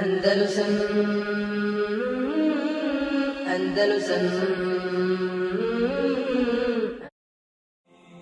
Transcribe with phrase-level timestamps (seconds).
[0.00, 0.72] Andalusam
[3.54, 4.24] Andalusam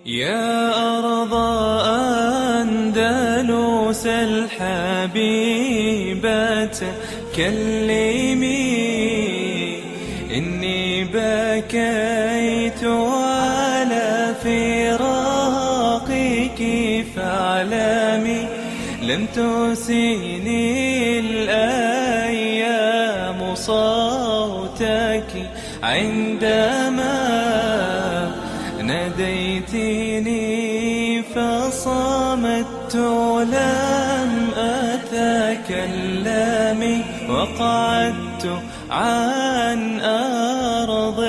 [0.06, 1.34] يا أرض
[2.60, 5.58] أندلس الحبيبة
[7.36, 8.70] كلمي
[10.36, 15.00] إني بكيت على فراقك
[17.16, 18.29] فاعلمي
[19.10, 22.60] لم تسيني الأيام
[23.54, 25.30] صوتك
[25.82, 27.20] عندما
[28.82, 30.42] ناديتني
[31.22, 32.94] فصمت
[33.52, 34.50] لم
[35.02, 36.82] أتكلم
[37.28, 38.46] وقعدت
[38.90, 41.24] عن أرض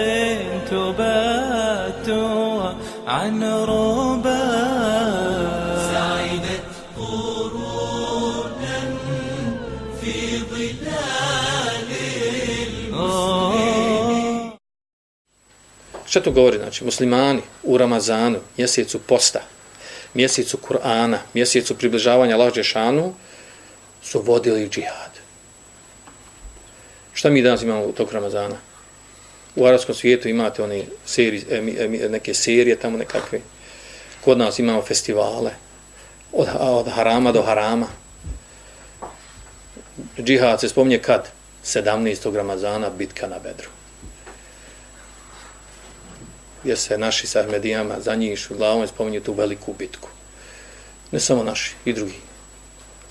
[0.72, 2.09] تبات
[3.08, 4.70] عن ربا
[10.01, 11.91] في ظلال
[12.69, 14.56] المسلمين
[16.06, 16.59] Šta to govori?
[16.59, 19.41] Znači, muslimani u Ramazanu, mjesecu posta,
[20.14, 23.14] mjesecu Kur'ana, mjesecu približavanja Allah Đešanu,
[24.03, 25.11] su vodili džihad.
[27.12, 28.56] Šta mi danas imamo u tog Ramazana?
[29.56, 31.45] U arabskom svijetu imate one seri,
[32.11, 33.41] neke serije tamo nekakve.
[34.25, 35.50] Kod nas imamo festivale.
[36.33, 37.86] Od, od harama do harama.
[40.20, 41.28] Džihad se spominje kad?
[41.66, 42.36] 17.
[42.36, 43.70] Ramazana, bitka na Bedru
[46.64, 50.09] gdje se naši sa Ahmedijama za njih u glavom spominju tu veliku bitku.
[51.12, 52.19] Ne samo naši, i drugi.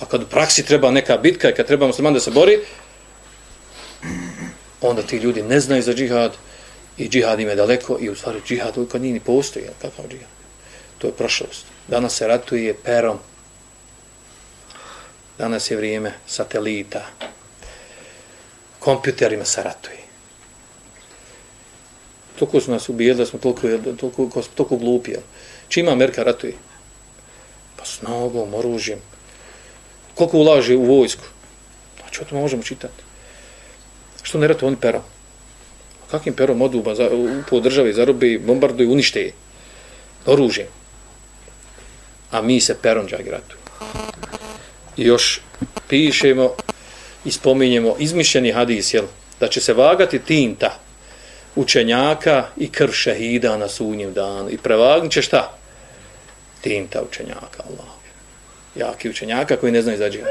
[0.01, 2.59] A kad u praksi treba neka bitka i kad treba musliman da se bori,
[4.81, 6.37] onda ti ljudi ne znaju za džihad
[6.99, 9.65] i džihad im je daleko i u stvari džihad uvijek nije ni postoji.
[9.83, 10.29] Kakav džihad?
[10.99, 11.67] To je prošlost.
[11.89, 13.19] Danas se ratuje perom.
[15.41, 17.03] Danas je vrijeme satelita.
[18.79, 20.01] Kompjuterima se ratuje
[22.41, 23.61] toliko su nas ubijeli da smo toliko,
[24.01, 25.13] toliko, toliko glupi.
[25.69, 26.55] Čima Amerika ratuje?
[27.77, 28.99] Pa snogom, oružjem.
[30.15, 31.25] Koliko ulaže u vojsku?
[32.01, 33.03] Znači, o tome možemo čitati.
[34.23, 35.03] Što ne ratuje oni perom?
[36.11, 37.11] Kakim perom odu za,
[37.51, 39.33] po državi zarobe, bombarduju, unište je?
[40.27, 40.67] Oružjem.
[42.31, 43.61] A mi se perom džagi ratuju.
[45.01, 45.41] Još
[45.89, 46.51] pišemo
[47.25, 49.05] i spominjemo izmišljeni hadis, jel?
[49.41, 50.79] Da će se vagati tinta,
[51.57, 54.51] učenjaka i krv šehida na sunjem danu.
[54.51, 55.59] I prevagnit će šta?
[56.61, 57.91] Tinta učenjaka, Allah.
[58.75, 60.29] Jaki učenjaka koji ne znaju za džihad.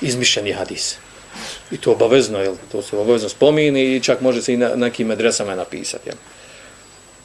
[0.00, 0.96] Izmišljeni hadis.
[1.70, 2.54] I to obavezno, jel?
[2.72, 6.16] To se obavezno spomini i čak može se i na nekim adresama napisati, jel?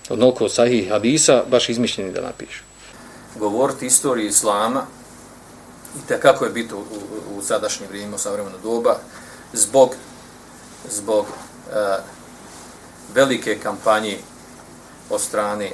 [0.09, 2.63] Od sahih hadisa, baš izmišljeni da napišu.
[3.35, 4.96] Govoriti istoriju Islama
[5.95, 8.97] i te kako je biti u, u, u sadašnje vrijeme, u savremeno doba,
[9.53, 9.95] zbog,
[10.89, 11.97] zbog e,
[13.13, 14.17] velike kampanje
[15.09, 15.73] od strane e,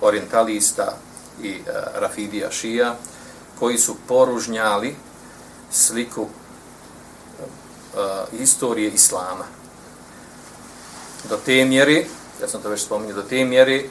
[0.00, 0.96] orientalista
[1.42, 1.60] i e,
[1.94, 2.96] rafidija šija
[3.58, 4.96] koji su poružnjali
[5.72, 6.28] sliku e,
[8.38, 9.44] istorije islama.
[11.28, 12.06] Do te mjeri,
[12.42, 13.90] ja sam to već spominio, do te mjeri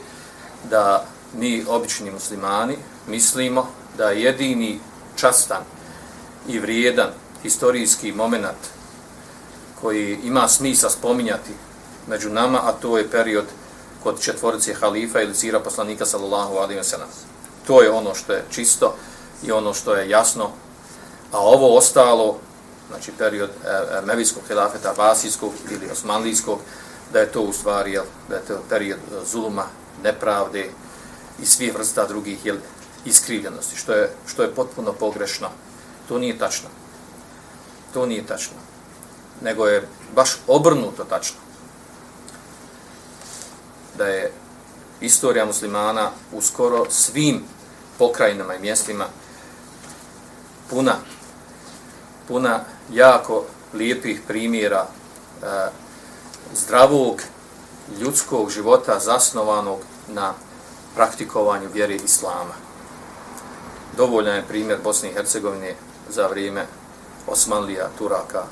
[0.70, 1.04] da
[1.38, 3.68] mi, obični muslimani, mislimo
[3.98, 4.80] da jedini
[5.16, 5.62] častan
[6.48, 7.10] i vrijedan
[7.42, 8.74] historijski moment
[9.80, 11.50] koji ima smisla spominjati
[12.08, 13.44] među nama, a to je period
[14.02, 17.08] kod četvorice halifa ili sira poslanika sallallahu alaihi wa sallam.
[17.66, 18.94] To je ono što je čisto
[19.42, 20.50] i ono što je jasno,
[21.32, 22.38] a ovo ostalo,
[22.88, 26.58] znači period e, e Mevijskog hilafeta, Vasijskog ili Osmanlijskog,
[27.12, 29.64] da je to u stvari, jel, da je to period e, zuluma,
[30.02, 30.70] nepravde
[31.42, 32.56] i svih vrsta drugih jel,
[33.04, 35.48] iskrivljenosti, što je, što je potpuno pogrešno.
[36.08, 36.68] To nije tačno.
[37.94, 38.56] To nije tačno.
[39.42, 41.36] Nego je baš obrnuto tačno
[43.98, 44.32] da je
[45.00, 47.44] istorija muslimana u skoro svim
[47.98, 49.06] pokrajinama i mjestima
[50.70, 50.96] puna
[52.28, 52.60] puna
[52.92, 55.46] jako lijepih primjera e,
[56.54, 57.22] zdravog
[58.00, 59.78] ljudskog života zasnovanog
[60.08, 60.34] na
[60.94, 62.63] praktikovanju vjere islama.
[63.96, 65.74] Dovoljan je primjer Bosne i Hercegovine
[66.10, 66.66] za vrijeme
[67.26, 68.42] Osmanlija, Turaka,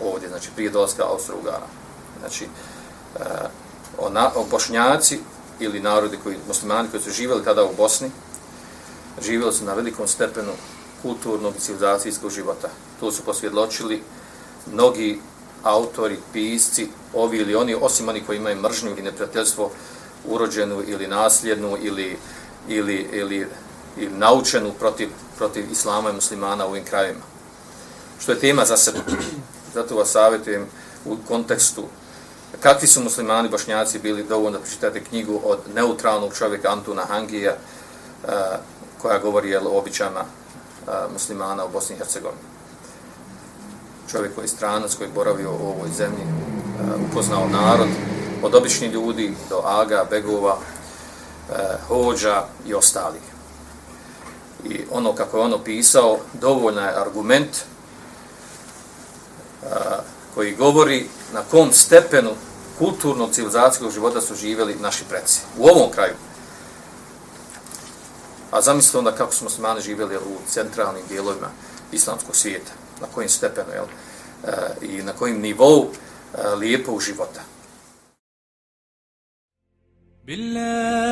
[0.00, 1.66] ovdje, znači prije dolaska Austro-Ugara.
[2.20, 3.20] Znači, e,
[4.34, 5.20] o bošnjaci
[5.60, 8.10] ili narodi koji, muslimani koji su živjeli tada u Bosni,
[9.22, 10.52] živjeli su na velikom stepenu
[11.02, 12.68] kulturnog i civilizacijskog života.
[13.00, 14.02] Tu su posvjedločili
[14.72, 15.20] mnogi
[15.62, 19.70] autori, pisci, ovi ili oni, osim oni koji imaju mržnju i neprijateljstvo
[20.24, 22.18] urođenu ili nasljednu ili,
[22.68, 23.46] ili, ili,
[23.96, 27.20] i naučenu protiv, protiv islama i muslimana u ovim krajima.
[28.20, 28.98] što je tema za sebe.
[29.74, 30.66] Zato vas savjetujem
[31.04, 31.84] u kontekstu
[32.60, 38.30] kakvi su muslimani bošnjaci bili dovoljno da pročitate knjigu od neutralnog čovjeka Antuna Hangija uh,
[39.02, 42.42] koja govori jel, o običajima uh, muslimana u Bosni i Hercegovini.
[44.10, 47.88] Čovjek koji je stranac, koji je boravio u ovoj zemlji, uh, upoznao narod,
[48.42, 50.58] od običnih ljudi do aga, begova,
[51.88, 53.22] hođa i ostalih
[54.64, 57.50] i ono kako je ono pisao, dovoljna je argument
[59.64, 59.98] a,
[60.34, 62.30] koji govori na kom stepenu
[62.78, 65.40] kulturnog civilizacijskog života su živjeli naši predsi.
[65.58, 66.14] U ovom kraju.
[68.50, 71.48] A zamislite onda kako smo muslimani živjeli u centralnim dijelovima
[71.92, 72.72] islamskog svijeta.
[73.00, 73.84] Na kojim stepenu, jel?
[73.84, 77.40] E, I na kojim nivou e, lijepog života.
[80.24, 81.09] Bilal.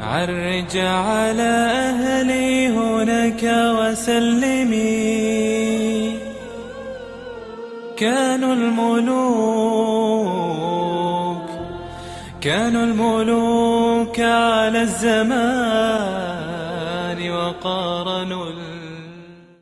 [0.00, 1.52] عرج على
[1.90, 3.42] أهلي هناك
[3.78, 4.94] وسلمي.
[7.96, 9.74] كانوا الملوك
[12.40, 16.04] كانوا الملوك على الزمان
[17.30, 18.46] وقارنوا